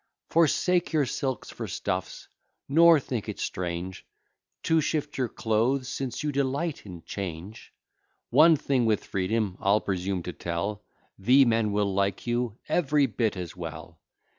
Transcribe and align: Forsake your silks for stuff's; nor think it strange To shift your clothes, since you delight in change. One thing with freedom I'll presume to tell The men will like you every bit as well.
Forsake 0.31 0.93
your 0.93 1.05
silks 1.05 1.51
for 1.51 1.67
stuff's; 1.67 2.27
nor 2.67 2.99
think 2.99 3.29
it 3.29 3.37
strange 3.39 4.03
To 4.63 4.81
shift 4.81 5.19
your 5.19 5.29
clothes, 5.29 5.89
since 5.89 6.23
you 6.23 6.31
delight 6.31 6.87
in 6.87 7.03
change. 7.03 7.71
One 8.31 8.55
thing 8.55 8.87
with 8.87 9.05
freedom 9.05 9.57
I'll 9.59 9.79
presume 9.79 10.23
to 10.23 10.33
tell 10.33 10.83
The 11.19 11.45
men 11.45 11.71
will 11.71 11.93
like 11.93 12.25
you 12.25 12.57
every 12.67 13.05
bit 13.05 13.37
as 13.37 13.55
well. 13.55 13.99